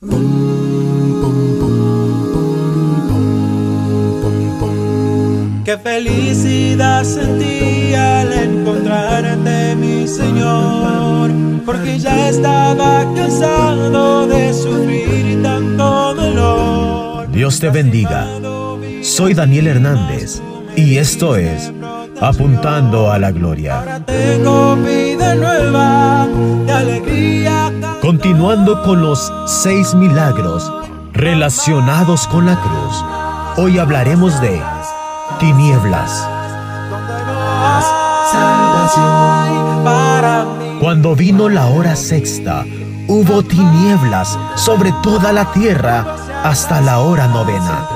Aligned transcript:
Qué 0.00 0.06
felicidad 5.82 7.02
sentí 7.02 7.94
al 7.94 8.32
encontrarte, 8.32 9.74
mi 9.74 10.06
Señor, 10.06 11.32
porque 11.66 11.98
ya 11.98 12.28
estaba 12.28 13.12
cansado 13.16 14.28
de 14.28 14.54
sufrir 14.54 15.42
tanto 15.42 16.14
dolor. 16.14 17.28
Dios 17.32 17.58
te 17.58 17.70
bendiga. 17.70 18.24
Soy 19.02 19.34
Daniel 19.34 19.66
Hernández 19.66 20.40
y 20.76 20.98
esto 20.98 21.34
es 21.34 21.72
Apuntando 22.20 23.10
a 23.10 23.18
la 23.18 23.32
Gloria. 23.32 23.80
Ahora 23.80 24.06
tengo 24.06 24.76
vida 24.76 25.34
nueva, 25.34 26.28
de 26.66 26.72
alegría. 26.72 27.57
Continuando 28.20 28.82
con 28.82 29.00
los 29.00 29.32
seis 29.46 29.94
milagros 29.94 30.72
relacionados 31.12 32.26
con 32.26 32.46
la 32.46 32.60
cruz, 32.60 33.04
hoy 33.56 33.78
hablaremos 33.78 34.40
de 34.40 34.60
tinieblas. 35.38 36.26
Cuando 40.80 41.14
vino 41.14 41.48
la 41.48 41.66
hora 41.66 41.94
sexta, 41.94 42.64
hubo 43.06 43.44
tinieblas 43.44 44.36
sobre 44.56 44.92
toda 45.00 45.32
la 45.32 45.52
tierra 45.52 46.16
hasta 46.42 46.80
la 46.80 46.98
hora 46.98 47.28
novena. 47.28 47.86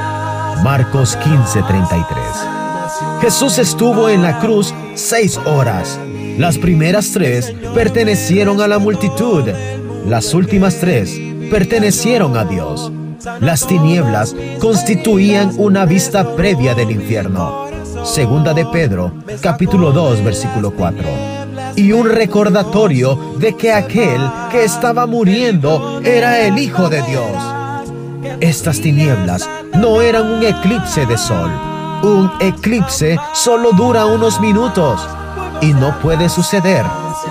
Marcos 0.62 1.18
15:33. 1.18 3.20
Jesús 3.20 3.58
estuvo 3.58 4.08
en 4.08 4.22
la 4.22 4.38
cruz 4.38 4.72
seis 4.94 5.36
horas. 5.46 5.98
Las 6.38 6.58
primeras 6.58 7.10
tres 7.10 7.52
pertenecieron 7.74 8.60
a 8.60 8.68
la 8.68 8.78
multitud. 8.78 9.48
Las 10.06 10.34
últimas 10.34 10.78
tres 10.78 11.18
pertenecieron 11.50 12.36
a 12.36 12.44
Dios. 12.44 12.90
Las 13.40 13.66
tinieblas 13.66 14.34
constituían 14.60 15.52
una 15.58 15.84
vista 15.84 16.34
previa 16.34 16.74
del 16.74 16.90
infierno. 16.90 17.66
Segunda 18.04 18.52
de 18.52 18.66
Pedro, 18.66 19.12
capítulo 19.40 19.92
2, 19.92 20.24
versículo 20.24 20.72
4. 20.72 21.04
Y 21.76 21.92
un 21.92 22.08
recordatorio 22.08 23.36
de 23.38 23.56
que 23.56 23.72
aquel 23.72 24.20
que 24.50 24.64
estaba 24.64 25.06
muriendo 25.06 26.00
era 26.04 26.40
el 26.40 26.58
Hijo 26.58 26.88
de 26.88 27.02
Dios. 27.02 27.36
Estas 28.40 28.80
tinieblas 28.80 29.48
no 29.78 30.00
eran 30.02 30.30
un 30.30 30.42
eclipse 30.42 31.06
de 31.06 31.16
sol. 31.16 31.50
Un 32.02 32.30
eclipse 32.40 33.18
solo 33.34 33.70
dura 33.72 34.06
unos 34.06 34.40
minutos 34.40 35.00
y 35.60 35.72
no 35.72 35.96
puede 36.00 36.28
suceder 36.28 36.84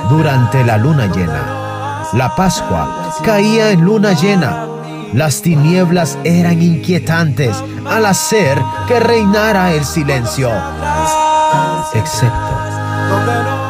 durante 0.09 0.63
la 0.63 0.77
luna 0.77 1.07
llena. 1.07 1.70
La 2.13 2.35
Pascua 2.35 3.09
caía 3.23 3.71
en 3.71 3.85
luna 3.85 4.11
llena. 4.11 4.67
Las 5.13 5.41
tinieblas 5.41 6.17
eran 6.25 6.61
inquietantes 6.61 7.55
al 7.89 8.05
hacer 8.05 8.61
que 8.87 8.99
reinara 8.99 9.71
el 9.71 9.85
silencio, 9.85 10.51
excepto, 11.93 12.59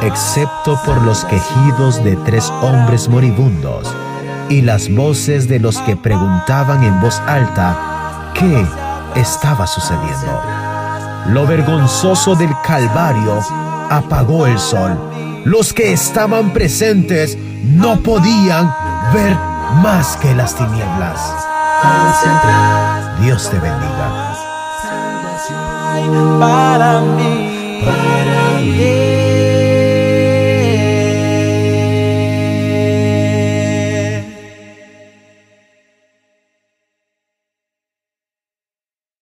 excepto 0.02 0.80
por 0.84 1.02
los 1.04 1.24
quejidos 1.26 2.04
de 2.04 2.16
tres 2.18 2.52
hombres 2.62 3.10
moribundos 3.10 3.88
y 4.50 4.62
las 4.62 4.94
voces 4.94 5.48
de 5.48 5.60
los 5.60 5.78
que 5.80 5.96
preguntaban 5.96 6.84
en 6.84 7.00
voz 7.00 7.20
alta 7.28 8.32
qué 8.34 8.66
estaba 9.16 9.68
sucediendo. 9.68 10.42
Lo 11.28 11.46
vergonzoso 11.46 12.36
del 12.36 12.52
Calvario 12.66 13.40
apagó 13.92 14.48
el 14.48 14.58
sol. 14.58 15.11
Los 15.44 15.74
que 15.74 15.92
estaban 15.92 16.52
presentes 16.52 17.38
no 17.64 18.00
podían 18.02 18.74
ver 19.14 19.36
más 19.82 20.18
que 20.18 20.34
las 20.36 20.56
tinieblas. 20.56 21.20
Dios 23.22 23.50
te 23.50 23.60
bendiga. 23.60 24.36
Para 26.40 27.02
mí. 27.02 27.31